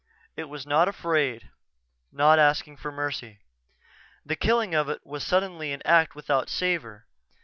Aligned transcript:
It 0.35 0.45
was 0.45 0.65
not 0.65 0.87
afraid 0.87 1.51
not 2.11 2.39
asking 2.39 2.77
for 2.77 2.91
mercy.... 2.91 3.37
The 4.25 4.35
killing 4.35 4.73
of 4.73 4.89
it 4.89 5.05
was 5.05 5.23
suddenly 5.23 5.71
an 5.73 5.83
act 5.85 6.15
without 6.15 6.49
savor. 6.49 7.05